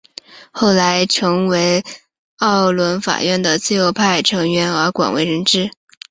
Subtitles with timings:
[0.51, 1.83] 后来成为
[2.39, 5.69] 沃伦法院的自由派成员而广为人知。